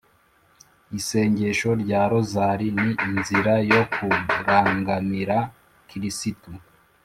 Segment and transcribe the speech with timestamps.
[0.99, 5.37] isengesho rya rozali ni inzira yo kurangamira
[5.89, 6.51] kristu: